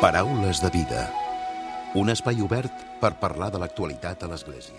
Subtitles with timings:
[0.00, 1.10] Paraules de vida.
[1.94, 4.74] Un espai obert per parlar de l'actualitat a l'Església.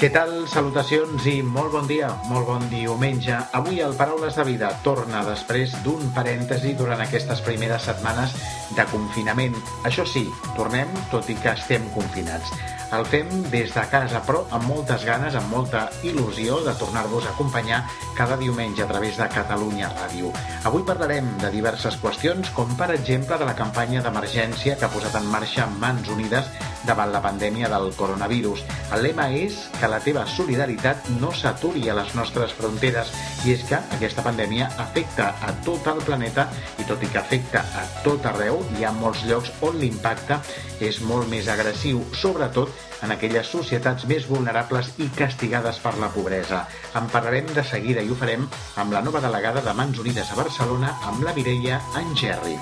[0.00, 0.32] Què tal?
[0.50, 3.38] Salutacions i molt bon dia, molt bon diumenge.
[3.56, 8.34] Avui el Paraules de Vida torna després d'un parèntesi durant aquestes primeres setmanes
[8.76, 9.54] de confinament.
[9.88, 10.26] Això sí,
[10.58, 12.52] tornem tot i que estem confinats.
[12.88, 17.34] El fem des de casa, però amb moltes ganes, amb molta il·lusió de tornar-vos a
[17.34, 17.82] acompanyar
[18.16, 20.30] cada diumenge a través de Catalunya Ràdio.
[20.64, 25.20] Avui parlarem de diverses qüestions, com per exemple de la campanya d'emergència que ha posat
[25.20, 26.48] en marxa Mans Unides
[26.88, 28.64] davant la pandèmia del coronavirus.
[28.96, 33.12] El lema és que la teva solidaritat no s'aturi a les nostres fronteres
[33.44, 36.48] i és que aquesta pandèmia afecta a tot el planeta
[36.80, 40.40] i tot i que afecta a tot arreu, hi ha molts llocs on l'impacte
[40.80, 46.64] és molt més agressiu, sobretot en aquelles societats més vulnerables i castigades per la pobresa.
[46.98, 50.42] En parlarem de seguida i ho farem amb la nova delegada de Mans Unides a
[50.42, 52.58] Barcelona, amb la Mireia Angerri.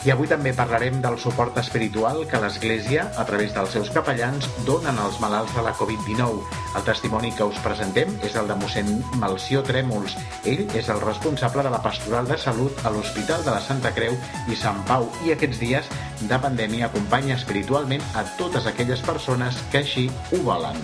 [0.00, 4.96] I avui també parlarem del suport espiritual que l'Església, a través dels seus capellans, donen
[4.96, 6.40] als malalts de la Covid-19.
[6.78, 8.88] El testimoni que us presentem és el de mossèn
[9.20, 10.16] Malció Trèmols.
[10.48, 14.16] Ell és el responsable de la Pastoral de Salut a l'Hospital de la Santa Creu
[14.48, 15.92] i Sant Pau i aquests dies
[16.24, 20.80] de pandèmia acompanya espiritualment a totes aquelles persones que així ho volen.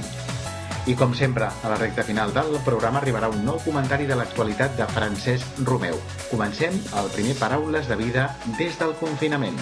[0.87, 4.77] I com sempre, a la recta final del programa arribarà un nou comentari de l'actualitat
[4.79, 5.97] de Francesc Romeu.
[6.31, 9.59] Comencem el primer Paraules de Vida des del confinament.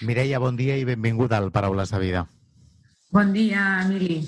[0.00, 2.24] Mireia, bon dia i benvinguda al Paraules de Vida.
[3.12, 4.22] Bon dia, Emili.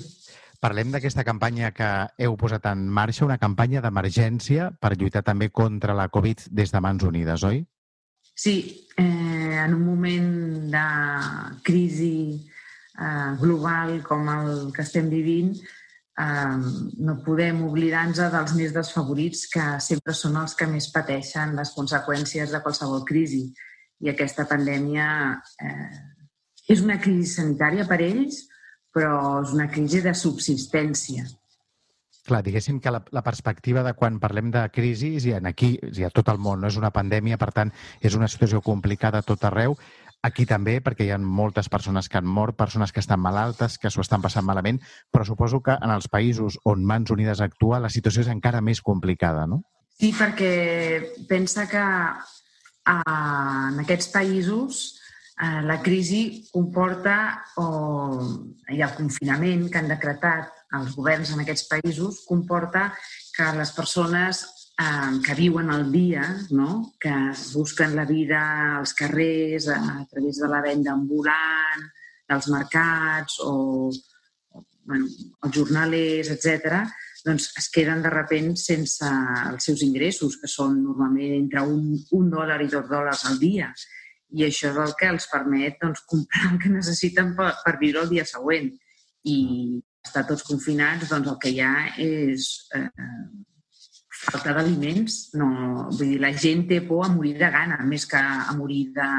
[0.59, 1.87] Parlem d'aquesta campanya que
[2.25, 6.81] heu posat en marxa, una campanya d'emergència per lluitar també contra la Covid des de
[6.81, 7.61] Mans Unides, oi?
[8.33, 8.55] Sí,
[8.97, 10.31] eh, en un moment
[10.73, 10.85] de
[11.65, 12.41] crisi
[12.97, 15.53] eh, global com el que estem vivint,
[16.25, 16.57] eh,
[17.05, 22.53] no podem oblidar-nos dels més desfavorits, que sempre són els que més pateixen les conseqüències
[22.53, 23.45] de qualsevol crisi.
[24.01, 25.07] I aquesta pandèmia
[25.61, 25.97] eh,
[26.69, 28.47] és una crisi sanitària per ells,
[28.97, 31.27] però és una crisi de subsistència.
[32.27, 36.03] Clar, diguéssim que la, la perspectiva de quan parlem de crisi, i en aquí, i
[36.03, 37.71] a tot el món, no és una pandèmia, per tant,
[38.03, 39.77] és una situació complicada a tot arreu,
[40.27, 43.91] aquí també, perquè hi ha moltes persones que han mort, persones que estan malaltes, que
[43.93, 44.81] s'ho estan passant malament,
[45.13, 48.81] però suposo que en els països on Mans Unides actua la situació és encara més
[48.81, 49.61] complicada, no?
[49.97, 54.83] Sí, perquè pensa que eh, en aquests països
[55.39, 57.65] eh, la crisi comporta, o
[58.67, 62.89] ha el confinament que han decretat els governs en aquests països, comporta
[63.35, 64.43] que les persones
[64.81, 66.93] eh, que viuen el dia, no?
[66.99, 67.13] que
[67.53, 68.41] busquen la vida
[68.79, 71.85] als carrers a, a través de la venda ambulant,
[72.27, 73.89] dels mercats o,
[74.51, 75.07] o bueno,
[75.45, 76.81] els jornalers, etc,
[77.23, 79.07] doncs es queden de repent sense
[79.51, 83.71] els seus ingressos, que són normalment entre un, un dòlar i dos dòlars al dia
[84.35, 88.03] i això és el que els permet doncs, comprar el que necessiten per, per viure
[88.03, 88.71] el dia següent.
[89.27, 89.37] I
[90.05, 91.73] estar tots confinats, doncs el que hi ha
[92.03, 92.87] és eh,
[94.25, 95.17] falta d'aliments.
[95.39, 95.49] No,
[95.93, 99.09] vull dir, la gent té por a morir de gana, més que a morir de,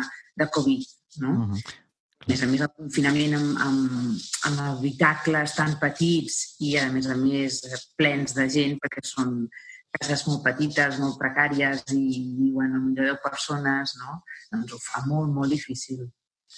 [0.42, 0.96] de Covid.
[1.24, 1.34] No?
[1.34, 1.76] Uh -huh.
[2.18, 7.06] A més a més, el confinament amb, amb, amb habitacles tan petits i, a més
[7.06, 7.62] a més,
[7.96, 9.48] plens de gent, perquè són
[9.96, 12.02] cases molt petites, molt precàries i
[12.38, 14.20] viuen amb millor 10 persones, no?
[14.52, 16.06] doncs ho fa molt, molt difícil.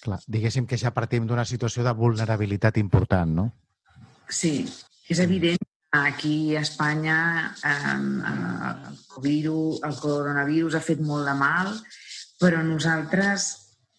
[0.01, 3.47] Clar, diguéssim que ja partim d'una situació de vulnerabilitat important, no?
[4.31, 4.63] Sí,
[5.11, 7.17] és evident que aquí a Espanya
[7.67, 11.75] eh, el, virus, el coronavirus ha fet molt de mal,
[12.41, 13.51] però nosaltres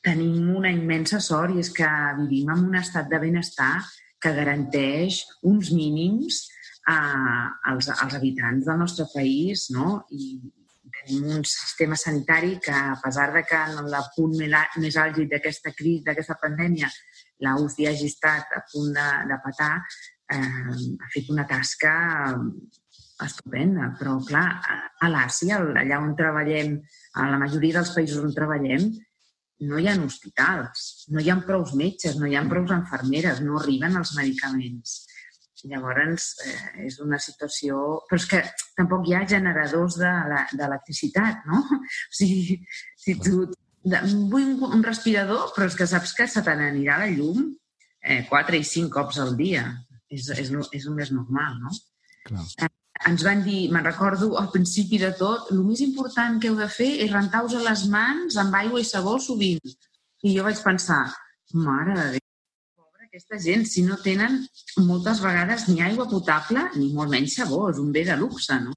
[0.01, 1.89] tenim una immensa sort i és que
[2.23, 3.75] vivim en un estat de benestar
[4.21, 5.21] que garanteix
[5.51, 6.47] uns mínims
[6.91, 10.01] a, als, als habitants del nostre país no?
[10.11, 10.35] I,
[11.01, 15.73] tenim un sistema sanitari que, a pesar de que en el punt més àlgid d'aquesta
[15.77, 16.89] crisi, d'aquesta pandèmia,
[17.41, 19.73] la UCI hagi estat a punt de, de patar,
[20.35, 20.41] eh,
[21.01, 21.93] ha fet una tasca
[23.25, 23.91] estupenda.
[23.99, 24.47] Però, clar,
[25.01, 26.77] a l'Àsia, allà on treballem,
[27.17, 28.91] a la majoria dels països on treballem,
[29.69, 33.59] no hi ha hospitals, no hi ha prous metges, no hi ha prous enfermeres, no
[33.59, 35.01] arriben els medicaments.
[35.69, 38.01] Llavors, eh, és una situació...
[38.09, 38.41] Però és que
[38.77, 41.63] tampoc hi ha generadors d'electricitat, no?
[42.11, 42.59] O sigui,
[42.97, 43.45] si tu...
[43.81, 47.47] Vull un, un respirador, però és que saps que se te n'anirà la llum
[48.01, 49.65] eh, quatre i cinc cops al dia.
[50.11, 51.73] És, és, és el més normal, no?
[52.27, 52.45] Clar.
[52.61, 52.69] Eh,
[53.09, 56.67] ens van dir, me'n recordo al principi de tot, el més important que heu de
[56.69, 59.77] fer és rentar-vos les mans amb aigua i sabó sovint.
[60.21, 61.05] I jo vaig pensar,
[61.57, 62.30] mare de Déu,
[63.11, 64.37] aquesta gent si no tenen
[64.87, 67.65] moltes vegades ni aigua potable ni molt menys sabó?
[67.67, 68.71] És un bé de luxe, no?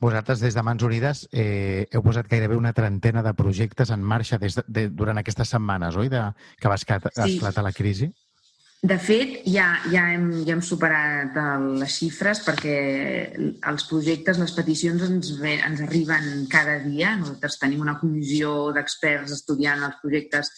[0.00, 4.38] Vosaltres, des de Mans Unides, eh, heu posat gairebé una trentena de projectes en marxa
[4.38, 6.22] des de, de, durant aquestes setmanes, oi?, de,
[6.60, 7.34] que va esclatar, sí.
[7.34, 8.08] esclatar la crisi.
[8.84, 11.34] De fet, ja, ja, hem, ja hem superat
[11.80, 12.78] les xifres perquè
[13.72, 17.16] els projectes, les peticions ens, ve, ens arriben cada dia.
[17.18, 20.52] Nosaltres tenim una comissió d'experts estudiant els projectes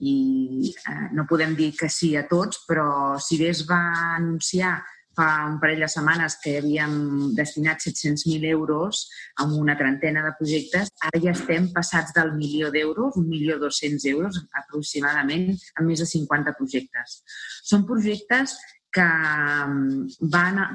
[0.00, 3.82] i eh, no podem dir que sí a tots, però si bé es va
[4.16, 4.78] anunciar
[5.16, 6.92] fa un parell de setmanes que havíem
[7.36, 9.02] destinat 700.000 euros
[9.36, 14.06] a una trentena de projectes, ara ja estem passats del milió d'euros, un milió 200
[14.12, 17.20] euros aproximadament, amb més de 50 projectes.
[17.66, 18.56] Són projectes
[18.94, 20.68] que mm, van a,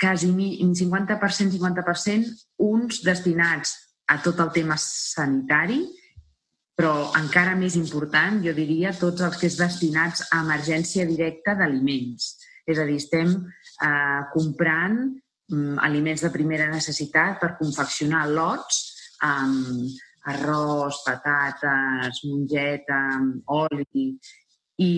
[0.00, 2.34] quasi 50%, 50%,
[2.66, 3.76] uns destinats
[4.10, 5.80] a tot el tema sanitari,
[6.76, 12.34] però encara més important, jo diria, tots els que és destinats a emergència directa d'aliments.
[12.68, 18.82] És a dir, estem eh, comprant mm, aliments de primera necessitat per confeccionar lots
[19.24, 19.88] amb
[20.26, 23.00] arròs, patates, mongeta,
[23.54, 23.86] oli
[24.76, 24.90] i,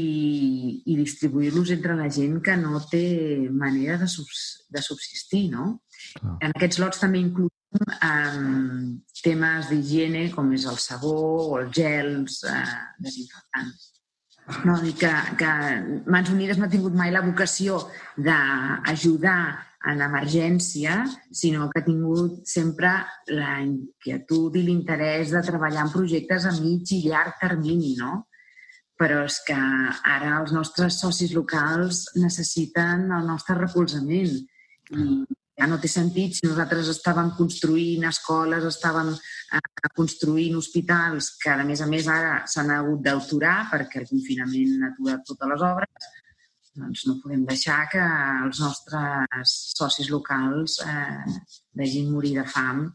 [0.82, 3.04] i distribuir-los entre la gent que no té
[3.52, 5.68] manera de, subs, de subsistir, no?
[6.22, 6.38] Ah.
[6.48, 8.40] En aquests lots també incloem eh,
[9.22, 12.64] temes d'higiene com és el sabó o els gels eh,
[13.04, 13.94] desinfectants.
[14.64, 15.48] No, dir que, que
[16.08, 17.82] Mans Unides no ha tingut mai la vocació
[18.16, 19.40] d'ajudar
[19.92, 21.02] en emergència,
[21.40, 22.94] sinó que ha tingut sempre
[23.30, 28.24] la inquietud i l'interès de treballar en projectes a mig i llarg termini, no?
[28.98, 34.32] Però és que ara els nostres socis locals necessiten el nostre recolzament
[34.96, 35.04] i
[35.58, 41.66] ja no té sentit si nosaltres estàvem construint escoles, estàvem eh, construint hospitals, que a
[41.66, 46.10] més a més ara s'han hagut d'aturar perquè el confinament ha aturat totes les obres,
[46.78, 48.02] doncs no podem deixar que
[48.44, 51.38] els nostres socis locals eh,
[51.80, 52.86] vegin morir de fam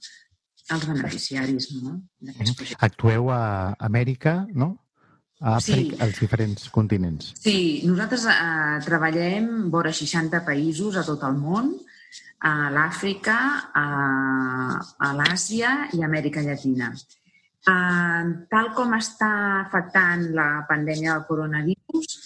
[0.71, 1.98] els beneficiaris no?
[2.24, 2.83] d'aquests projectes.
[2.88, 3.42] Actueu a
[3.83, 4.77] Amèrica, no?
[5.44, 6.01] A Àfrica, sí.
[6.06, 7.33] als diferents continents.
[7.44, 11.74] Sí, nosaltres eh, treballem vora 60 països a tot el món,
[12.44, 13.38] a l'Àfrica,
[13.74, 13.86] a,
[14.80, 16.92] a l'Àsia i a Amèrica Llatina.
[17.63, 19.31] Uh, tal com està
[19.62, 22.18] afectant la pandèmia del coronavirus,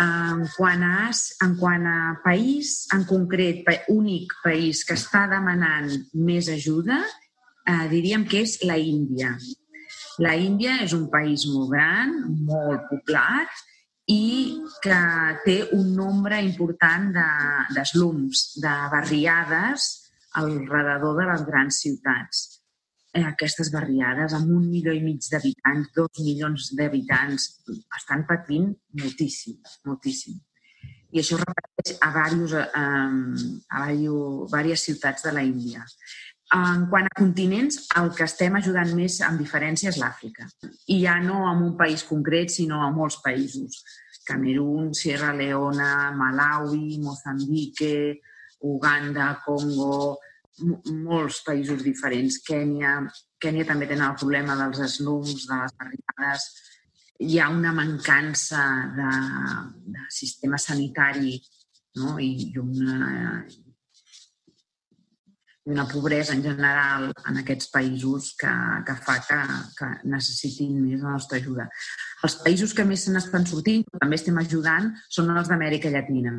[0.00, 1.10] en quant a,
[1.44, 7.00] en quant a país, en concret, únic país que està demanant més ajuda,
[7.66, 9.32] eh, diríem que és la Índia.
[10.20, 12.12] La Índia és un país molt gran,
[12.44, 13.64] molt poblat,
[14.06, 14.98] i que
[15.44, 17.30] té un nombre important de,
[17.74, 17.84] de
[18.62, 19.86] de barriades
[20.38, 22.44] al redador de les grans ciutats.
[23.16, 27.48] Eh, aquestes barriades, amb un milió i mig d'habitants, dos milions d'habitants,
[27.96, 28.68] estan patint
[29.00, 29.56] moltíssim,
[29.88, 30.36] moltíssim.
[31.16, 35.86] I això repeteix a, diversos, eh, a diverses ciutats de la Índia.
[36.54, 40.46] En quant a continents, el que estem ajudant més, amb diferència, és l'Àfrica.
[40.94, 43.80] I ja no en un país concret, sinó a molts països.
[44.26, 48.20] Camerún, Sierra Leona, Malawi, Mozambique,
[48.62, 50.18] Uganda, Congo,
[50.92, 52.38] molts països diferents.
[52.46, 52.94] Kènia,
[53.42, 56.48] Kènia també tenen el problema dels slums, de les barricades.
[57.26, 58.62] Hi ha una mancança
[58.94, 59.12] de,
[59.94, 61.38] de sistema sanitari
[61.96, 62.18] no?
[62.20, 63.44] I, i una,
[65.66, 68.52] una pobresa en general en aquests països que,
[68.86, 69.38] que fa que,
[69.74, 71.66] que necessitin més la nostra ajuda.
[72.26, 76.36] Els països que més se n'estan sortint, però també estem ajudant, són els d'Amèrica Llatina.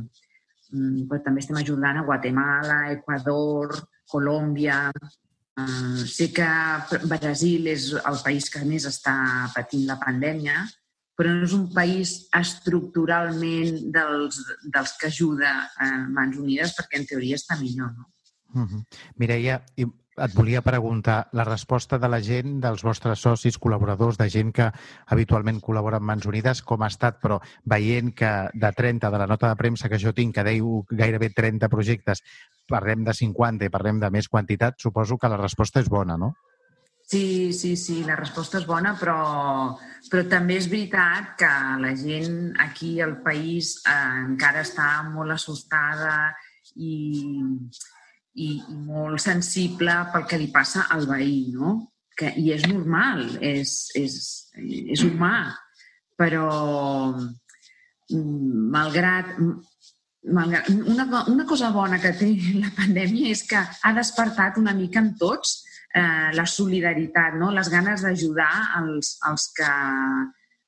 [0.72, 3.76] Mm, però també estem ajudant a Guatemala, Equador,
[4.08, 4.80] Colòmbia.
[5.58, 6.48] Uh, sé que
[7.10, 9.18] Brasil és el país que més està
[9.56, 10.64] patint la pandèmia,
[11.18, 17.10] però no és un país estructuralment dels, dels que ajuda a Mans Unides perquè en
[17.10, 17.92] teoria està millor.
[17.98, 18.08] No?
[18.54, 18.84] Uh -huh.
[19.16, 19.64] Mireia,
[20.18, 24.72] et volia preguntar, la resposta de la gent, dels vostres socis, col·laboradors, de gent que
[25.14, 29.28] habitualment col·labora amb Mans Unides, com ha estat, però veient que de 30, de la
[29.28, 32.24] nota de premsa que jo tinc, que deiu gairebé 30 projectes,
[32.68, 36.34] parlem de 50 i parlem de més quantitat, suposo que la resposta és bona, no?
[37.08, 39.78] Sí, sí, sí, la resposta és bona, però,
[40.12, 46.34] però també és veritat que la gent aquí al país eh, encara està molt assustada
[46.76, 47.24] i,
[48.38, 48.50] i,
[48.88, 51.78] molt sensible pel que li passa al veí, no?
[52.18, 54.18] Que, I és normal, és, és,
[54.58, 55.52] és humà,
[56.18, 56.48] però
[57.14, 59.36] mm, malgrat,
[60.34, 62.32] malgrat una, una cosa bona que té
[62.64, 65.60] la pandèmia és que ha despertat una mica en tots
[65.94, 67.52] eh, la solidaritat, no?
[67.54, 69.72] les ganes d'ajudar els, els que...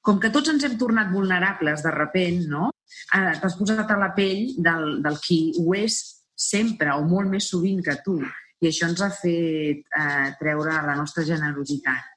[0.05, 2.69] Com que tots ens hem tornat vulnerables de repent, no?
[3.11, 5.99] t'has posat a la pell del, del qui ho és
[6.39, 8.19] sempre o molt més sovint que tu.
[8.59, 12.07] I això ens ha fet eh, treure la nostra generositat.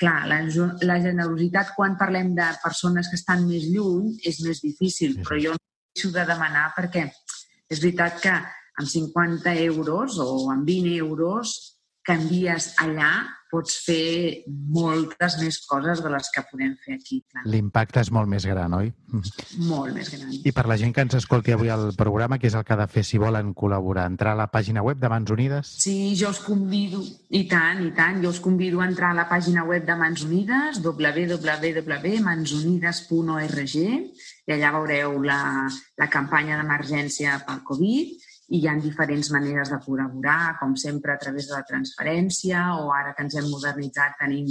[0.00, 0.40] Clar, la,
[0.84, 5.54] la generositat quan parlem de persones que estan més lluny és més difícil, però jo
[5.54, 5.62] no
[5.94, 11.54] deixo de demanar perquè és veritat que amb 50 euros o amb 20 euros
[12.04, 13.12] que envies allà
[13.54, 14.42] pots fer
[14.74, 17.22] moltes més coses de les que podem fer aquí.
[17.46, 18.90] L'impacte és molt més gran, oi?
[19.70, 20.32] Molt més gran.
[20.34, 22.80] I per la gent que ens escolti avui al programa, què és el que ha
[22.80, 24.06] de fer si volen col·laborar?
[24.10, 25.66] Entrar a la pàgina web de Mans Unides?
[25.84, 26.98] Sí, jo us convido,
[27.30, 30.20] i tant, i tant, jo us convido a entrar a la pàgina web de Mans
[30.26, 33.74] Unides, www.mansunides.org,
[34.44, 35.40] i allà veureu la,
[36.00, 38.06] la campanya d'emergència pel Covid,
[38.48, 42.82] i hi ha diferents maneres de col·laborar, com sempre a través de la transferència o
[42.92, 44.46] ara que ens hem modernitzat tenim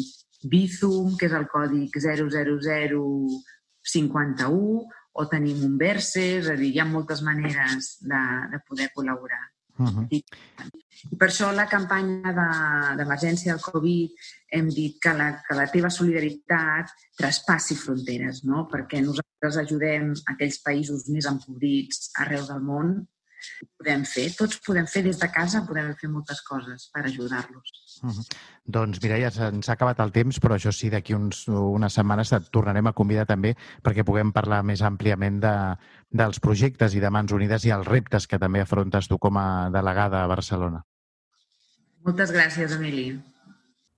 [0.49, 6.85] Bizum, que és el còdic 00051, o tenim un Verse, és a dir, hi ha
[6.89, 8.21] moltes maneres de,
[8.51, 9.43] de poder col·laborar.
[9.79, 10.07] Uh -huh.
[10.11, 10.23] I,
[11.11, 12.31] I per això la campanya
[12.97, 14.09] d'emergència de, del Covid
[14.51, 18.67] hem dit que la, que la teva solidaritat traspassi fronteres, no?
[18.69, 23.07] perquè nosaltres ajudem aquells països més empobrits arreu del món
[23.77, 24.29] podem fer.
[24.37, 27.73] Tots podem fer des de casa, podem fer moltes coses per ajudar-los.
[28.03, 28.25] Uh -huh.
[28.65, 32.87] Doncs, Mireia, ens ha acabat el temps, però això sí, d'aquí unes setmanes et tornarem
[32.87, 35.77] a convidar també perquè puguem parlar més àmpliament de,
[36.09, 39.69] dels projectes i de Mans Unides i els reptes que també afrontes tu com a
[39.69, 40.83] delegada a Barcelona.
[42.05, 43.21] Moltes gràcies, Emili.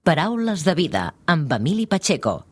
[0.03, 2.45] Paraules de vida amb Emili Pacheco.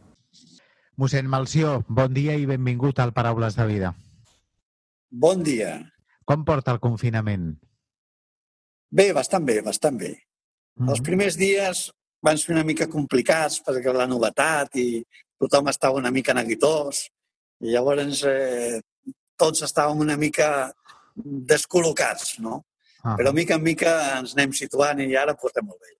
[0.98, 3.94] Mossèn Malció, bon dia i benvingut al Paraules de vida.
[5.10, 5.93] Bon dia.
[6.26, 7.54] Com porta el confinament?
[8.94, 10.14] Bé, bastant bé, bastant bé.
[10.14, 10.90] Mm -hmm.
[10.90, 15.04] Els primers dies van ser una mica complicats perquè la novetat i
[15.38, 17.10] tothom estava una mica neguitós
[17.60, 18.82] i llavors eh,
[19.36, 20.72] tots estàvem una mica
[21.16, 22.64] descol·locats, no?
[23.04, 23.18] Ah.
[23.20, 25.92] Però mica en mica ens anem situant i ara portem molt bé.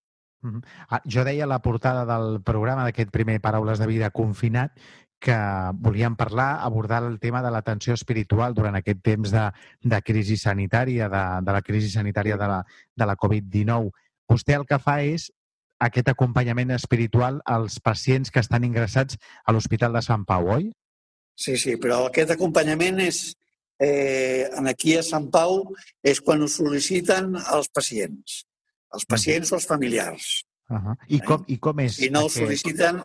[0.44, 0.62] Mm -hmm.
[0.88, 4.72] ah, jo deia la portada del programa d'aquest primer Paraules de Vida confinat
[5.20, 5.36] que
[5.80, 9.44] volíem parlar, abordar el tema de l'atenció espiritual durant aquest temps de,
[9.80, 12.60] de crisi sanitària, de, de la crisi sanitària de la,
[12.96, 13.90] de la Covid-19.
[14.28, 15.30] Vostè el que fa és
[15.84, 20.68] aquest acompanyament espiritual als pacients que estan ingressats a l'Hospital de Sant Pau, oi?
[21.34, 23.34] Sí, sí, però aquest acompanyament és,
[23.82, 28.44] eh, aquí a Sant Pau és quan ho sol·liciten els pacients,
[28.94, 29.56] els pacients uh -huh.
[29.56, 30.44] o els familiars.
[30.70, 30.96] Uh -huh.
[31.08, 31.98] I, com, I com és?
[31.98, 33.02] I no ho sol·liciten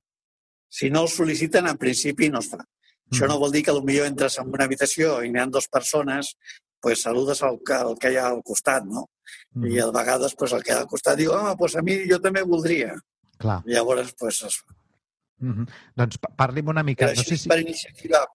[0.69, 2.61] si no el sol·liciten, en principi no es fa.
[2.61, 3.15] Mm.
[3.15, 6.35] Això no vol dir que potser entres en una habitació i n'hi ha dues persones,
[6.79, 9.07] pues saludes el, el que hi ha al costat, no?
[9.53, 9.71] Mm.
[9.71, 12.01] I a vegades pues, el que hi ha al costat diu, ah, pues a mi
[12.09, 12.93] jo també voldria.
[13.39, 13.61] Clar.
[13.65, 14.61] I llavors pues, es.
[15.39, 15.69] Mm -hmm.
[15.95, 17.07] Doncs parli'm una mica.
[17.07, 17.49] Però no sé si...
[17.49, 18.27] per iniciativa.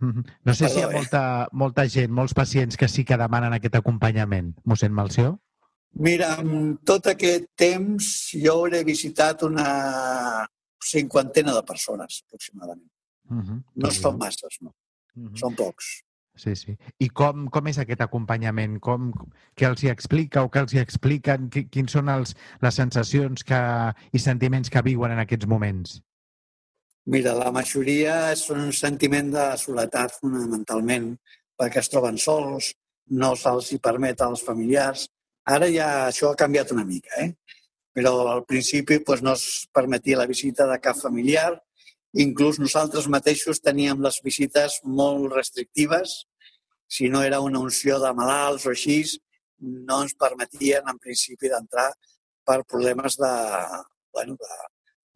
[0.00, 0.24] Mm -hmm.
[0.44, 0.94] No sé Perdó, si hi ha eh?
[0.94, 4.54] molta, molta gent, molts pacients que sí que demanen aquest acompanyament.
[4.64, 5.40] Mossèn Malció?
[5.92, 10.46] Mira, en tot aquest temps jo hauré visitat una,
[10.90, 12.90] cinquantena de persones, aproximadament.
[13.30, 13.62] Uh -huh.
[13.74, 14.74] No són masses, no.
[15.16, 15.38] Uh -huh.
[15.38, 16.06] Són pocs.
[16.36, 16.76] Sí, sí.
[17.00, 18.76] I com, com és aquest acompanyament?
[18.84, 19.08] Com,
[19.56, 21.48] què els hi explica o què els hi expliquen?
[21.48, 23.60] Quins són els, les sensacions que,
[24.12, 26.02] i sentiments que viuen en aquests moments?
[27.06, 31.12] Mira, la majoria és un sentiment de soledat fonamentalment,
[31.56, 32.74] perquè es troben sols,
[33.08, 35.06] no se'ls hi permet als familiars.
[35.46, 37.30] Ara ja això ha canviat una mica, eh?
[37.96, 41.54] Però al principi pues, no es permetia la visita de cap familiar.
[42.12, 46.26] Inclús nosaltres mateixos teníem les visites molt restrictives.
[46.92, 48.98] Si no era una unció de malalts o així,
[49.88, 51.86] no ens permetien en principi d'entrar
[52.44, 53.30] per problemes de,
[54.12, 54.36] bueno,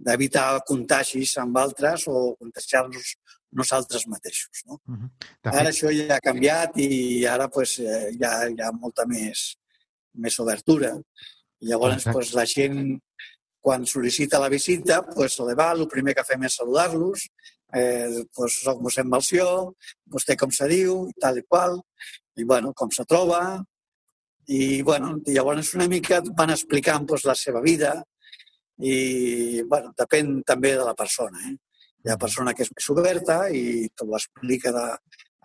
[0.08, 3.10] d'evitar contagis amb altres o contagiar-nos
[3.60, 4.62] nosaltres mateixos.
[4.64, 4.80] No?
[4.88, 5.10] Uh -huh.
[5.52, 9.58] Ara això ja ha canviat i ara pues, eh, ja hi ha molta més,
[10.14, 10.96] més obertura.
[11.60, 12.98] Llavors, pues, la gent,
[13.60, 17.26] quan sol·licita la visita, pues, le va, el primer que fem és saludar-los,
[17.76, 19.74] eh, pues, soc mossèn Malció,
[20.08, 21.80] vostè com se diu, tal i qual,
[22.36, 23.42] i bueno, com se troba,
[24.48, 27.92] i bueno, i llavors una mica van explicant pues, la seva vida,
[28.80, 31.38] i bueno, depèn també de la persona.
[31.50, 31.56] Eh?
[32.04, 34.86] Hi ha persona que és més oberta i t'ho explica de,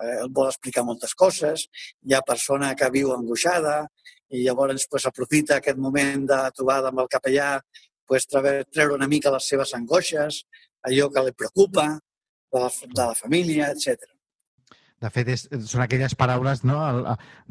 [0.01, 1.67] eh, vol explicar moltes coses.
[2.07, 3.81] Hi ha persona que viu angoixada
[4.36, 7.50] i llavors pues, aprofita aquest moment de trobada amb el capellà
[8.08, 10.44] pues, treure una mica les seves angoixes,
[10.86, 11.88] allò que li preocupa,
[12.56, 14.12] de la, de la família, etc.
[15.01, 17.01] De fet, és, són aquelles paraules no, el,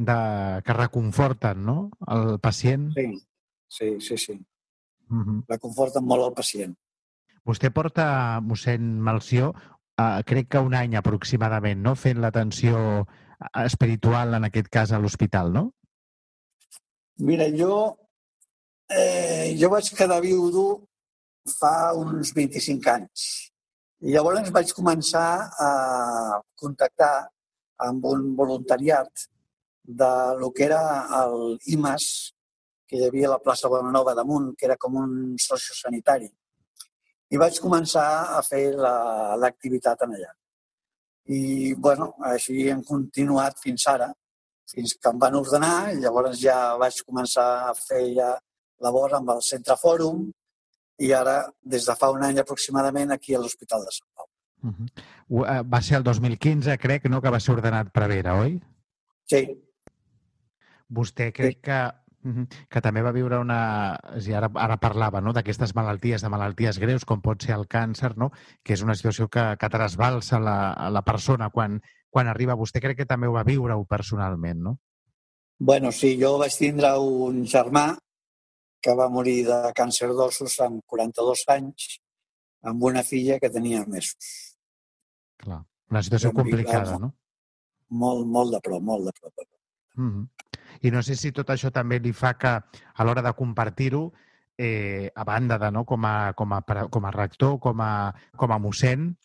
[0.08, 0.16] de,
[0.64, 1.76] que reconforten no,
[2.14, 2.90] el pacient.
[2.96, 3.10] Sí,
[3.68, 4.18] sí, sí.
[4.18, 4.38] sí.
[5.10, 5.44] Uh -huh.
[5.48, 6.74] Reconforten molt el pacient.
[7.44, 9.52] Vostè porta, mossèn Malció,
[10.00, 11.94] uh, crec que un any aproximadament, no?
[11.94, 13.06] fent l'atenció
[13.64, 15.72] espiritual, en aquest cas, a l'hospital, no?
[17.18, 17.96] Mira, jo,
[18.90, 20.64] eh, jo vaig quedar viudo
[21.46, 23.26] fa uns 25 anys.
[24.02, 25.68] I llavors vaig començar a
[26.58, 27.28] contactar
[27.86, 29.28] amb un voluntariat
[29.84, 30.80] de lo que era
[31.22, 32.34] el IMAS,
[32.88, 36.28] que hi havia a la plaça Bonanova damunt, que era com un sociosanitari.
[37.30, 40.34] I vaig començar a fer l'activitat la, en allà.
[41.30, 44.10] I, bueno, així hem continuat fins ara,
[44.70, 48.30] fins que em van ordenar, i llavors ja vaig començar a fer ja
[48.84, 50.28] labor amb el Centre Fòrum,
[51.04, 54.28] i ara, des de fa un any aproximadament, aquí a l'Hospital de Sant Pau.
[54.64, 55.68] Uh -huh.
[55.68, 58.60] Va ser el 2015, crec, no?, que va ser ordenat prevere, oi?
[59.26, 59.42] Sí.
[60.88, 61.60] Vostè crec sí.
[61.62, 62.04] que
[62.68, 63.98] que també va viure una...
[64.16, 65.34] I ara, ara parlava no?
[65.36, 68.30] d'aquestes malalties, de malalties greus, com pot ser el càncer, no?
[68.64, 70.56] que és una situació que, que trasbalsa la,
[70.90, 71.80] la persona quan,
[72.14, 72.54] quan arriba.
[72.58, 74.78] Vostè crec que també ho va viure-ho personalment, no?
[75.58, 77.86] Bueno, sí, jo vaig tindre un germà
[78.84, 81.86] que va morir de càncer d'ossos amb 42 anys,
[82.70, 84.32] amb una filla que tenia mesos.
[85.40, 87.14] Clar, una situació complicada, no?
[87.94, 89.46] Molt, molt de prop, molt de prop.
[89.96, 90.28] Mm -hmm.
[90.82, 92.48] I no sé si tot això també li fa que,
[92.94, 94.12] a l'hora de compartir-ho,
[94.58, 98.52] eh, a banda de, no, com, a, com, a, com a rector, com a, com
[98.52, 99.16] a mossèn,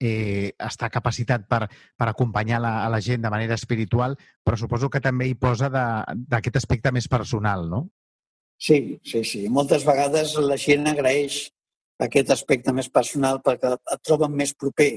[0.00, 4.88] eh, està capacitat per, per acompanyar la, a la gent de manera espiritual, però suposo
[4.90, 7.86] que també hi posa d'aquest aspecte més personal, no?
[8.60, 9.46] Sí, sí, sí.
[9.48, 11.46] Moltes vegades la gent agraeix
[12.00, 14.90] aquest aspecte més personal perquè et troben més proper,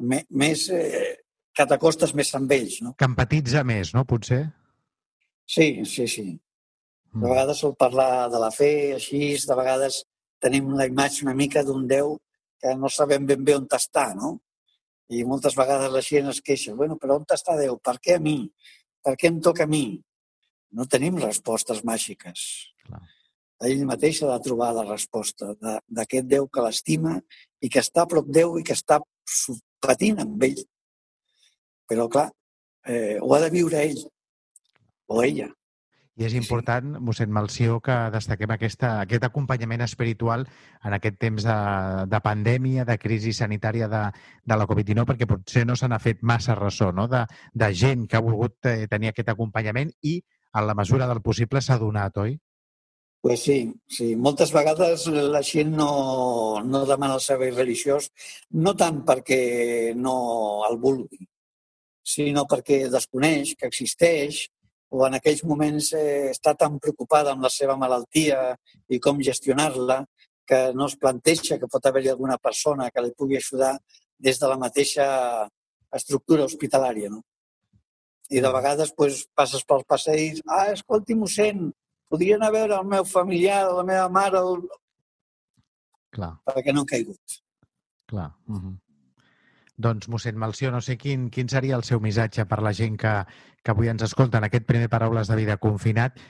[0.00, 1.14] més, eh,
[1.54, 2.80] que t'acostes més amb ells.
[2.84, 2.94] No?
[2.98, 4.42] Que empatitza més, no, potser?
[5.44, 6.26] Sí, sí, sí.
[7.12, 7.28] De mm.
[7.28, 10.02] vegades sol parlar de la fe, així, de vegades
[10.44, 12.16] tenim la imatge una mica d'un Déu
[12.64, 14.38] que no sabem ben bé on està, no?
[15.12, 17.76] I moltes vegades la gent es queixa, bueno, però on està Déu?
[17.76, 18.38] Per què a mi?
[19.04, 19.84] Per què em toca a mi?
[20.72, 22.46] No tenim respostes màgiques.
[22.86, 23.02] Clar.
[23.68, 27.18] Ell mateix ha de trobar la resposta d'aquest Déu que l'estima
[27.60, 28.98] i que està a prop Déu i que està
[29.84, 30.64] patint amb ell.
[31.88, 32.30] Però, clar,
[32.88, 34.00] eh, ho ha de viure ell
[35.12, 35.50] o ella.
[36.14, 37.00] I és important, sí.
[37.02, 40.44] mossèn Malció, que destaquem aquesta, aquest acompanyament espiritual
[40.86, 41.56] en aquest temps de,
[42.10, 44.04] de pandèmia, de crisi sanitària de,
[44.46, 47.08] de la Covid-19, perquè potser no se n'ha fet massa ressò no?
[47.10, 50.20] de, de gent que ha volgut eh, tenir aquest acompanyament i,
[50.54, 52.38] en la mesura del possible, s'ha donat, oi?
[53.24, 54.14] Pues sí, sí.
[54.14, 58.10] Moltes vegades la gent no, no demana el servei religiós,
[58.62, 60.16] no tant perquè no
[60.68, 61.24] el vulgui,
[62.04, 64.44] sinó perquè desconeix que existeix
[64.90, 68.54] o en aquells moments eh, està tan preocupada amb la seva malaltia
[68.88, 70.02] i com gestionar-la
[70.46, 73.74] que no es planteja que pot haver-hi alguna persona que li pugui ajudar
[74.18, 75.06] des de la mateixa
[75.94, 77.10] estructura hospitalària.
[77.10, 77.22] No?
[78.30, 81.68] I de vegades pues, passes pel passeig, ah, escolti, mossèn,
[82.10, 84.64] podria anar a veure el meu familiar, la meva mare, el...
[86.14, 86.34] Clar.
[86.46, 87.40] perquè no han caigut.
[88.06, 88.30] Clar.
[88.46, 88.74] Uh -huh.
[89.76, 93.14] Doncs, mossèn Malció, no sé quin, quin seria el seu missatge per la gent que,
[93.62, 96.20] que avui ens escolta en aquest primer Paraules de Vida confinat.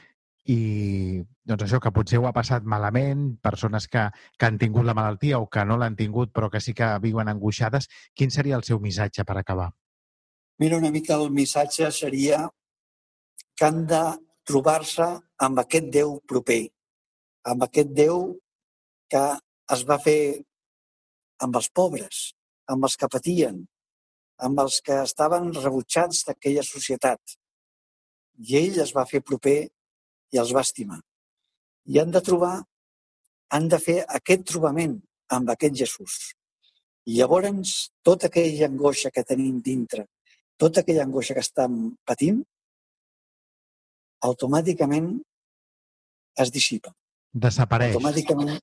[0.48, 4.07] I doncs això, que potser ho ha passat malament, persones que,
[4.38, 7.28] que han tingut la malaltia o que no l'han tingut però que sí que viuen
[7.33, 9.70] angoixades, quin seria el seu missatge per acabar?
[10.61, 12.44] Mira, una mica el missatge seria
[13.57, 14.02] que han de
[14.44, 15.09] trobar-se
[15.46, 16.62] amb aquest Déu proper,
[17.52, 18.24] amb aquest Déu
[19.11, 19.24] que
[19.76, 20.18] es va fer
[21.44, 22.24] amb els pobres,
[22.70, 23.64] amb els que patien,
[24.46, 27.37] amb els que estaven rebutjats d'aquella societat.
[28.48, 29.59] I ell es va fer proper
[30.35, 31.00] i els va estimar.
[31.87, 32.57] I han de trobar,
[33.55, 34.96] han de fer aquest trobament
[35.37, 36.35] amb aquest Jesús.
[37.07, 40.07] I llavors, tota aquella angoixa que tenim dintre,
[40.57, 42.40] tota aquella angoixa que estem patint,
[44.24, 45.11] automàticament
[46.40, 46.94] es dissipa.
[47.35, 47.94] Desapareix.
[47.94, 48.57] Automàticament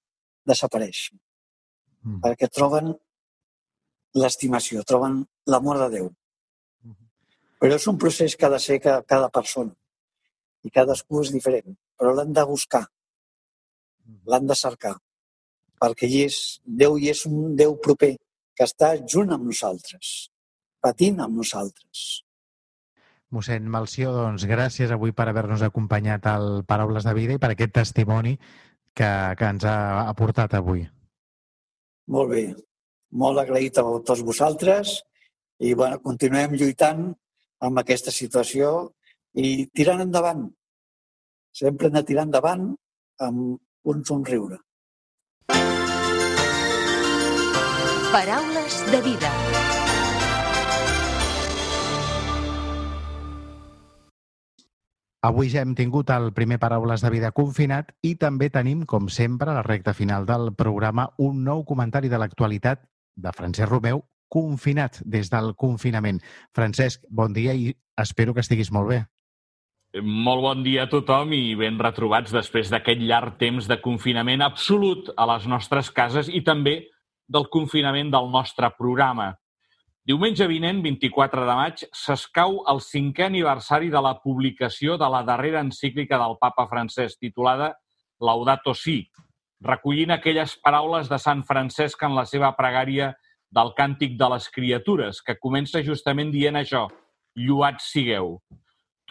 [0.48, 1.12] desapareix.
[2.02, 2.20] Mm.
[2.24, 2.96] Perquè troben
[4.18, 6.10] l'estimació, troben l'amor de Déu.
[7.62, 9.74] Però és un procés que ha de ser que cada persona.
[10.66, 11.76] I cadascú és diferent.
[11.98, 12.82] Però l'han de buscar.
[14.26, 14.96] L'han de cercar.
[15.82, 18.16] Perquè hi és, Déu hi és un Déu proper
[18.58, 20.32] que està junt amb nosaltres,
[20.82, 22.02] patint amb nosaltres.
[23.32, 27.74] Mossèn Malció, doncs gràcies avui per haver-nos acompanyat al Paraules de Vida i per aquest
[27.78, 29.78] testimoni que, que ens ha
[30.10, 30.84] aportat avui.
[32.12, 32.44] Molt bé.
[33.12, 35.02] Molt agraït a tots vosaltres
[35.60, 37.10] i bueno, continuem lluitant
[37.62, 38.92] amb aquesta situació
[39.36, 40.48] i tirant endavant.
[41.52, 42.70] Sempre hem de tirar endavant
[43.20, 44.62] amb un somriure.
[48.12, 49.32] Paraules de vida.
[55.22, 59.52] Avui ja hem tingut el primer Paraules de vida confinat i també tenim, com sempre,
[59.52, 62.82] a la recta final del programa, un nou comentari de l'actualitat
[63.16, 66.22] de Francesc Romeu, confinat des del confinament.
[66.56, 69.02] Francesc, bon dia i espero que estiguis molt bé.
[70.00, 75.12] Molt bon dia a tothom i ben retrobats després d'aquest llarg temps de confinament absolut
[75.20, 76.78] a les nostres cases i també
[77.28, 79.34] del confinament del nostre programa.
[80.08, 85.62] Diumenge vinent, 24 de maig, s'escau el cinquè aniversari de la publicació de la darrera
[85.62, 87.74] encíclica del papa francès, titulada
[88.20, 89.04] Laudato Si,
[89.62, 93.12] recollint aquelles paraules de Sant Francesc en la seva pregària
[93.54, 96.88] del Càntic de les Criatures, que comença justament dient això,
[97.36, 98.38] lluats sigueu.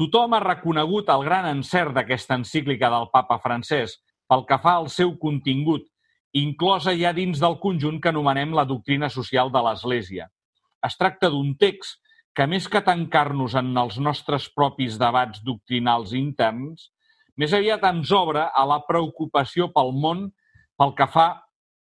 [0.00, 3.98] Tothom ha reconegut el gran encert d'aquesta encíclica del papa francès
[4.30, 5.84] pel que fa al seu contingut,
[6.32, 10.28] inclosa ja dins del conjunt que anomenem la doctrina social de l'Església.
[10.86, 11.98] Es tracta d'un text
[12.34, 16.88] que, més que tancar-nos en els nostres propis debats doctrinals interns,
[17.36, 20.28] més aviat ens obre a la preocupació pel món
[20.80, 21.26] pel que fa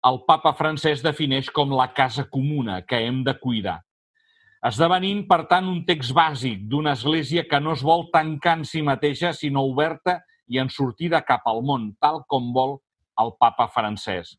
[0.06, 3.80] el papa francès defineix com la casa comuna que hem de cuidar.
[4.70, 8.84] Esdevenint, per tant, un text bàsic d'una església que no es vol tancar en si
[8.86, 12.78] mateixa, sinó oberta i en sortida cap al món, tal com vol
[13.20, 14.36] el papa francès.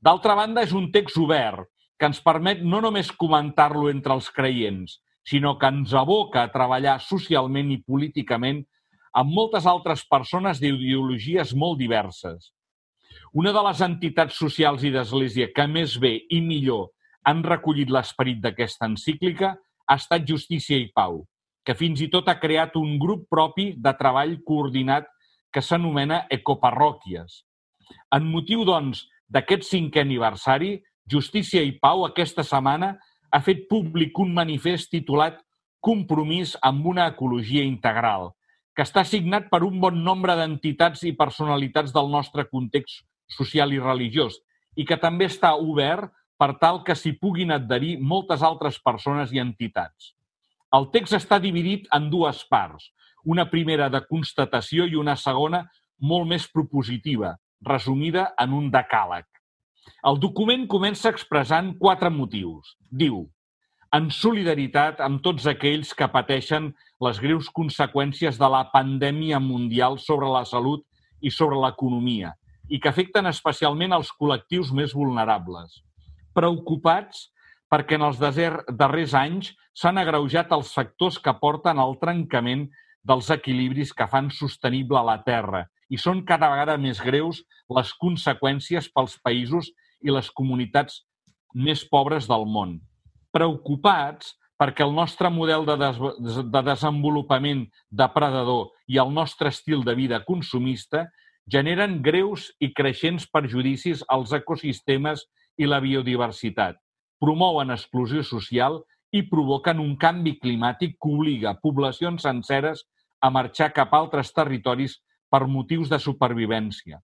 [0.00, 1.66] D'altra banda, és un text obert,
[1.98, 7.00] que ens permet no només comentar-lo entre els creients, sinó que ens aboca a treballar
[7.04, 8.62] socialment i políticament
[9.12, 12.52] amb moltes altres persones d'ideologies molt diverses.
[13.32, 16.88] Una de les entitats socials i d'església que més bé i millor
[17.30, 19.52] han recollit l'esperit d'aquesta encíclica
[19.86, 21.20] ha estat Justícia i Pau,
[21.62, 25.06] que fins i tot ha creat un grup propi de treball coordinat
[25.54, 27.44] que s'anomena Ecoparròquies.
[28.10, 30.72] En motiu, doncs, d'aquest cinquè aniversari,
[31.06, 32.96] Justícia i Pau aquesta setmana
[33.30, 35.38] ha fet públic un manifest titulat
[35.78, 38.32] Compromís amb una ecologia integral,
[38.74, 43.80] que està signat per un bon nombre d'entitats i personalitats del nostre context social i
[43.82, 44.38] religiós
[44.76, 49.40] i que també està obert per tal que s'hi puguin adherir moltes altres persones i
[49.42, 50.14] entitats.
[50.72, 52.86] El text està dividit en dues parts,
[53.24, 55.66] una primera de constatació i una segona
[56.00, 57.34] molt més propositiva,
[57.66, 59.26] resumida en un decàleg.
[60.08, 62.76] El document comença expressant quatre motius.
[62.88, 63.26] Diu,
[63.92, 66.70] en solidaritat amb tots aquells que pateixen
[67.04, 70.86] les greus conseqüències de la pandèmia mundial sobre la salut
[71.20, 72.32] i sobre l'economia
[72.70, 75.80] i que afecten especialment els col·lectius més vulnerables.
[76.34, 77.28] Preocupats
[77.70, 82.68] perquè en els darrers anys s'han agreujat els factors que porten al trencament
[83.06, 87.42] dels equilibris que fan sostenible la Terra i són cada vegada més greus
[87.76, 89.70] les conseqüències pels països
[90.02, 91.02] i les comunitats
[91.54, 92.78] més pobres del món.
[93.34, 99.96] Preocupats perquè el nostre model de, des de desenvolupament depredador i el nostre estil de
[99.96, 101.06] vida consumista
[101.46, 105.26] generen greus i creixents perjudicis als ecosistemes
[105.58, 106.78] i la biodiversitat,
[107.20, 108.80] promouen exclusió social
[109.12, 112.84] i provoquen un canvi climàtic que obliga poblacions senceres
[113.20, 115.00] a marxar cap a altres territoris
[115.30, 117.00] per motius de supervivència.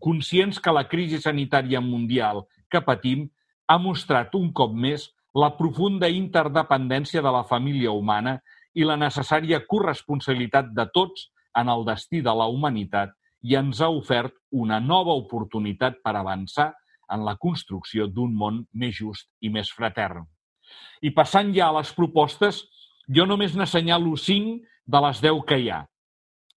[0.00, 3.28] Conscients que la crisi sanitària mundial que patim
[3.68, 8.40] ha mostrat un cop més la profunda interdependència de la família humana
[8.74, 13.88] i la necessària corresponsabilitat de tots en el destí de la humanitat i ens ha
[13.92, 16.70] ofert una nova oportunitat per avançar
[17.10, 20.26] en la construcció d'un món més just i més fratern.
[21.02, 22.62] I passant ja a les propostes,
[23.08, 25.82] jo només n'assenyalo cinc de les deu que hi ha.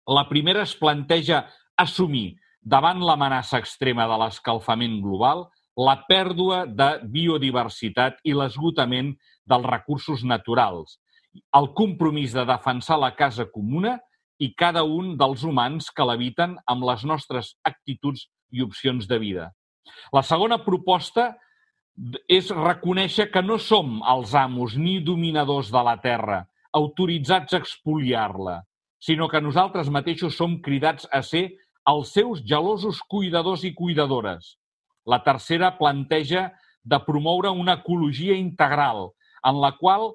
[0.07, 1.45] La primera es planteja
[1.79, 5.45] assumir, davant l'amenaça extrema de l'escalfament global,
[5.77, 9.13] la pèrdua de biodiversitat i l'esgotament
[9.47, 10.99] dels recursos naturals,
[11.55, 13.97] el compromís de defensar la casa comuna
[14.41, 19.51] i cada un dels humans que l'habiten amb les nostres actituds i opcions de vida.
[20.13, 21.31] La segona proposta
[22.31, 28.61] és reconèixer que no som els amos ni dominadors de la terra, autoritzats a expoliar-la,
[29.01, 31.49] sinó que nosaltres mateixos som cridats a ser
[31.89, 34.55] els seus gelosos cuidadors i cuidadores.
[35.05, 36.51] La tercera planteja
[36.83, 39.11] de promoure una ecologia integral,
[39.45, 40.13] en la qual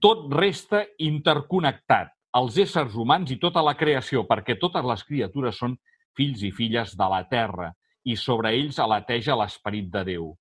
[0.00, 5.76] tot resta interconnectat, els éssers humans i tota la creació, perquè totes les criatures són
[6.16, 7.70] fills i filles de la Terra
[8.04, 10.32] i sobre ells alateja l'esperit de Déu.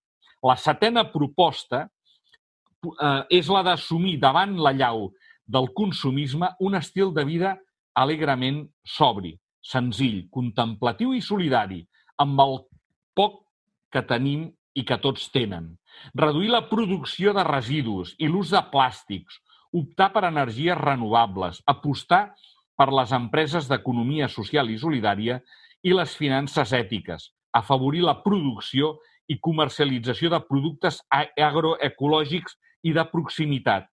[0.44, 5.12] La setena proposta eh, és la d'assumir davant la llau
[5.46, 7.54] del consumisme un estil de vida
[8.00, 11.84] alegrement sobri, senzill, contemplatiu i solidari,
[12.20, 12.60] amb el
[13.16, 13.44] poc
[13.94, 15.70] que tenim i que tots tenen,
[16.16, 19.40] Reduir la producció de residus i l'ús de plàstics,
[19.74, 22.34] optar per energies renovables, apostar
[22.78, 25.40] per les empreses d'economia social i solidària
[25.84, 28.98] i les finances ètiques, afavorir la producció
[29.30, 33.88] i comercialització de productes agroecològics i de proximitat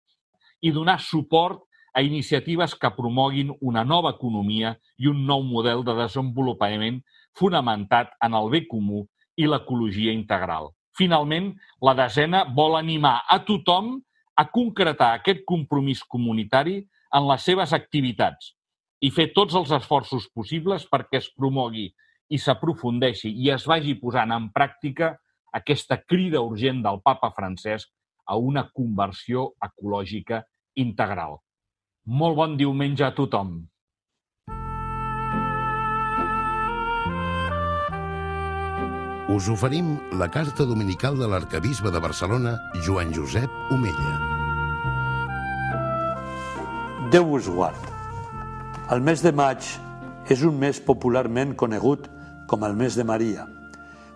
[0.61, 1.63] i donar suport
[1.97, 7.01] a iniciatives que promoguin una nova economia i un nou model de desenvolupament
[7.37, 9.05] fonamentat en el bé comú
[9.37, 10.71] i l'ecologia integral.
[10.97, 13.97] Finalment, la desena vol animar a tothom
[14.38, 16.78] a concretar aquest compromís comunitari
[17.17, 18.54] en les seves activitats
[19.02, 21.88] i fer tots els esforços possibles perquè es promogui
[22.34, 25.15] i s'aprofundeixi i es vagi posant en pràctica
[25.60, 27.89] aquesta crida urgent del papa Francesc
[28.28, 30.43] a una conversió ecològica
[30.76, 31.38] integral.
[32.06, 33.62] Molt bon diumenge a tothom.
[39.27, 42.53] Us oferim la carta dominical de l'arcabisbe de Barcelona,
[42.85, 44.13] Joan Josep Omella.
[47.11, 47.89] Déu us guard.
[48.87, 49.67] El mes de maig
[50.31, 52.07] és un mes popularment conegut
[52.47, 53.43] com el mes de Maria.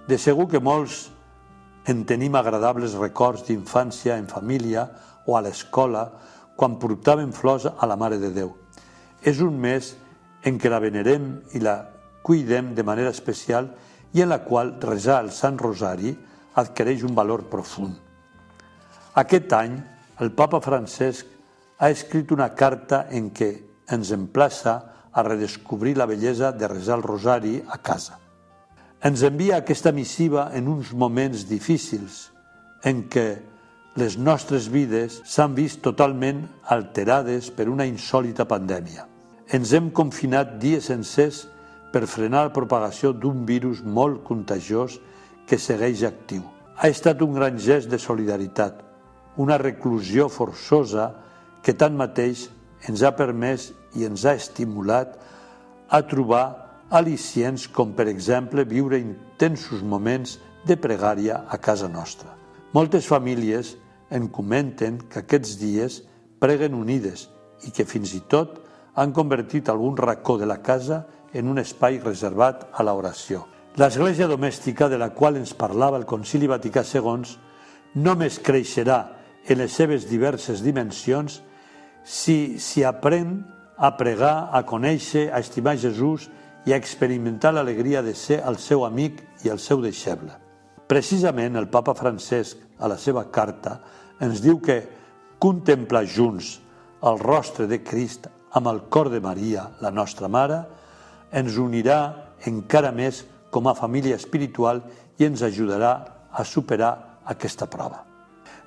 [0.08, 1.10] De segur que molts
[1.92, 4.88] en tenim agradables records d'infància en família
[5.28, 6.08] o a l'escola
[6.56, 8.56] quan portàvem flors a la Mare de Déu.
[9.20, 9.92] És un mes
[10.48, 11.82] en què la venerem i la
[12.24, 16.12] cuidem de manera especial i en la qual resar el Sant Rosari
[16.60, 17.96] adquireix un valor profund.
[19.16, 19.78] Aquest any,
[20.20, 21.28] el papa Francesc
[21.80, 23.52] ha escrit una carta en què
[23.92, 24.76] ens emplaça
[25.12, 28.20] a redescobrir la bellesa de resar el Rosari a casa.
[29.02, 32.30] Ens envia aquesta missiva en uns moments difícils
[32.86, 33.28] en què
[34.00, 39.08] les nostres vides s'han vist totalment alterades per una insòlita pandèmia.
[39.52, 41.48] Ens hem confinat dies sencers
[41.92, 45.00] per frenar la propagació d'un virus molt contagiós
[45.48, 46.44] que segueix actiu.
[46.80, 48.80] Ha estat un gran gest de solidaritat,
[49.38, 51.12] una reclusió forçosa
[51.62, 52.48] que tanmateix
[52.90, 55.18] ens ha permès i ens ha estimulat
[55.92, 56.46] a trobar
[56.92, 62.32] al·licients com, per exemple, viure intensos moments de pregària a casa nostra.
[62.74, 63.76] Moltes famílies
[64.12, 66.02] en comenten que aquests dies
[66.40, 67.28] preguen unides
[67.68, 68.60] i que fins i tot
[68.96, 73.46] han convertit algun racó de la casa en un espai reservat a l'oració.
[73.80, 77.24] L'església domèstica de la qual ens parlava el Concili Vaticà II
[78.04, 79.00] només creixerà
[79.48, 81.40] en les seves diverses dimensions
[82.04, 83.40] si s'hi aprèn
[83.78, 86.28] a pregar, a conèixer, a estimar Jesús
[86.68, 90.36] i a experimentar l'alegria de ser el seu amic i el seu deixeble.
[90.88, 93.80] Precisament el papa Francesc, a la seva carta,
[94.22, 94.82] ens diu que
[95.42, 96.60] contemplar junts
[97.08, 100.60] el rostre de Crist amb el cor de Maria, la nostra mare,
[101.32, 102.00] ens unirà
[102.48, 104.82] encara més com a família espiritual
[105.20, 105.94] i ens ajudarà
[106.32, 108.04] a superar aquesta prova.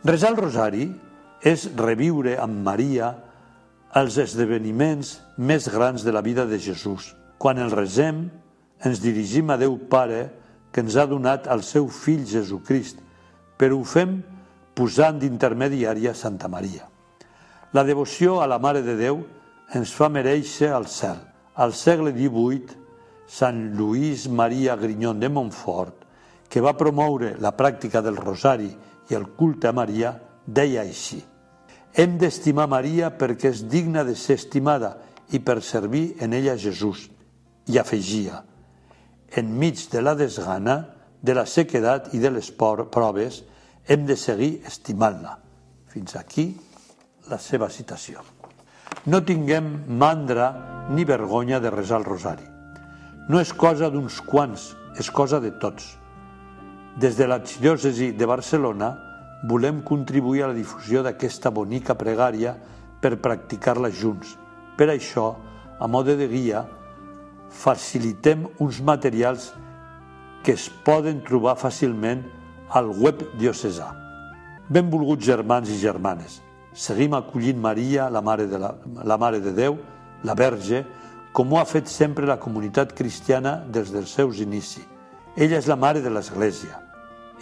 [0.05, 0.89] Resar el rosari
[1.45, 3.15] és reviure amb Maria
[3.97, 7.13] els esdeveniments més grans de la vida de Jesús–
[7.45, 8.31] quan el resem,
[8.89, 10.23] ens dirigim a Déu Pare
[10.73, 13.03] que ens ha donat el seu fill Jesucrist,
[13.61, 14.17] però ho fem
[14.73, 16.89] posant d'intermediària Santa Maria.
[17.77, 19.21] La devoció a la Mare de Déu
[19.77, 21.21] ens fa mereixer el cel.
[21.57, 22.81] Al segle XVIII,
[23.27, 26.03] Sant Lluís Maria Grignon de Montfort,
[26.49, 28.71] que va promoure la pràctica del rosari
[29.11, 30.15] i el culte a Maria,
[30.47, 31.23] deia així
[31.95, 34.97] Hem d'estimar Maria perquè és digna de ser estimada
[35.31, 37.07] i per servir en ella Jesús
[37.71, 38.43] i afegia
[39.37, 43.43] enmig de la desgana, de la sequedat i de les proves,
[43.89, 45.39] hem de seguir estimant-la.
[45.91, 46.51] Fins aquí
[47.31, 48.23] la seva citació.
[49.07, 50.53] No tinguem mandra
[50.91, 52.47] ni vergonya de resar el rosari.
[53.29, 55.95] No és cosa d'uns quants, és cosa de tots.
[57.01, 58.93] Des de l'arxidiòcesi de Barcelona
[59.49, 62.55] volem contribuir a la difusió d'aquesta bonica pregària
[63.01, 64.37] per practicar-la junts.
[64.77, 65.35] Per això,
[65.81, 66.65] a mode de guia,
[67.51, 69.53] facilitem uns materials
[70.45, 72.25] que es poden trobar fàcilment
[72.71, 73.91] al web diocesà.
[74.69, 76.41] Benvolguts germans i germanes,
[76.75, 79.79] seguim acollint Maria, la Mare de, la, la Mare de Déu,
[80.25, 80.85] la Verge,
[81.35, 84.85] com ho ha fet sempre la comunitat cristiana des dels seus inicis.
[85.37, 86.79] Ella és la Mare de l'Església.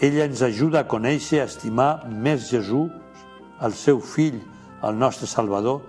[0.00, 2.88] Ella ens ajuda a conèixer i a estimar més Jesús,
[3.62, 4.40] el seu fill,
[4.82, 5.82] el nostre Salvador,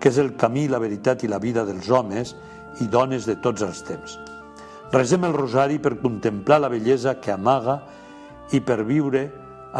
[0.00, 2.34] que és el camí, la veritat i la vida dels homes
[2.80, 4.16] i dones de tots els temps.
[4.90, 7.78] Resem el rosari per contemplar la bellesa que amaga
[8.56, 9.28] i per viure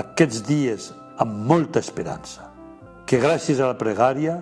[0.05, 2.50] aquests dies amb molta esperança.
[3.11, 4.37] Que gràcies a la pregària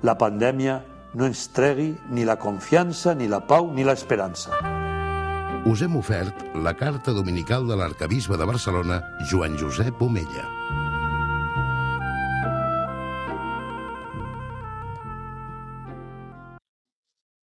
[0.00, 0.78] la pandèmia
[1.20, 4.56] no ens tregui ni la confiança, ni la pau, ni l'esperança.
[5.66, 10.65] us hem ofert la carta dominical de l'arcabisbe de Barcelona, Joan Josep Omella.